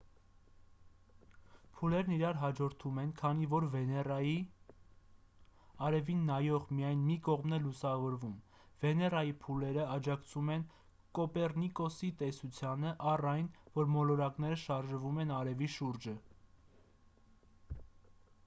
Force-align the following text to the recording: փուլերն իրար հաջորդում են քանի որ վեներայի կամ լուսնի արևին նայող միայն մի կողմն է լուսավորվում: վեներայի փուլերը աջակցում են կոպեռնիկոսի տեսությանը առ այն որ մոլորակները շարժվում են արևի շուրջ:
փուլերն 1.79 2.13
իրար 2.13 2.37
հաջորդում 2.43 2.95
են 3.01 3.11
քանի 3.19 3.49
որ 3.51 3.65
վեներայի 3.75 4.31
կամ 4.37 4.79
լուսնի 4.79 5.67
արևին 5.89 6.23
նայող 6.29 6.65
միայն 6.79 7.03
մի 7.11 7.17
կողմն 7.29 7.57
է 7.59 7.61
լուսավորվում: 7.67 8.33
վեներայի 8.85 9.35
փուլերը 9.45 9.85
աջակցում 9.97 10.49
են 10.55 10.65
կոպեռնիկոսի 11.21 12.11
տեսությանը 12.25 12.95
առ 13.15 13.27
այն 13.35 13.51
որ 13.79 13.93
մոլորակները 13.99 14.59
շարժվում 14.65 15.23
են 15.27 15.35
արևի 15.41 15.69
շուրջ: 15.79 16.11